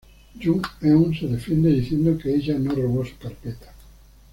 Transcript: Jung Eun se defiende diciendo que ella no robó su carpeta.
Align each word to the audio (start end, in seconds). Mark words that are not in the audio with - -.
Jung 0.43 0.65
Eun 0.81 1.13
se 1.13 1.27
defiende 1.27 1.69
diciendo 1.69 2.17
que 2.17 2.33
ella 2.33 2.57
no 2.57 2.73
robó 2.73 3.05
su 3.05 3.15
carpeta. 3.19 3.71